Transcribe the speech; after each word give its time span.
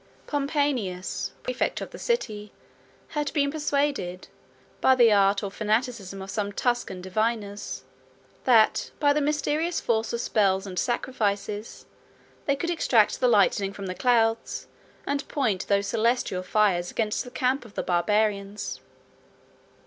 Pompeianus, 0.25 1.29
præfect 1.43 1.79
of 1.79 1.91
the 1.91 1.99
city, 1.99 2.51
had 3.09 3.31
been 3.33 3.51
persuaded, 3.51 4.27
by 4.81 4.95
the 4.95 5.11
art 5.11 5.43
or 5.43 5.51
fanaticism 5.51 6.23
of 6.23 6.31
some 6.31 6.51
Tuscan 6.51 7.03
diviners, 7.03 7.83
that, 8.45 8.89
by 8.99 9.13
the 9.13 9.21
mysterious 9.21 9.79
force 9.79 10.11
of 10.11 10.19
spells 10.19 10.65
and 10.65 10.79
sacrifices, 10.79 11.85
they 12.47 12.55
could 12.55 12.71
extract 12.71 13.19
the 13.19 13.27
lightning 13.27 13.73
from 13.73 13.85
the 13.85 13.93
clouds, 13.93 14.65
and 15.05 15.27
point 15.27 15.67
those 15.67 15.85
celestial 15.85 16.41
fires 16.41 16.89
against 16.89 17.23
the 17.23 17.29
camp 17.29 17.63
of 17.63 17.75
the 17.75 17.83
Barbarians. 17.83 18.79